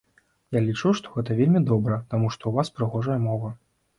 Я 0.55 0.61
лічу, 0.67 0.93
што 0.99 1.11
гэта 1.17 1.35
вельмі 1.41 1.61
добра, 1.71 1.99
таму 2.13 2.31
што 2.37 2.43
ў 2.47 2.53
вас 2.61 2.73
прыгожая 2.79 3.19
мова. 3.27 3.53